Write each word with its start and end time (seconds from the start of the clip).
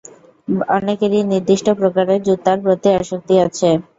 অনেকেরই 0.71 1.21
নির্দিষ্ট 1.31 1.67
প্রকারের 1.79 2.19
জুতার 2.27 2.57
প্রতি 2.63 2.89
আসক্তি 2.95 3.35
আছে। 3.45 3.69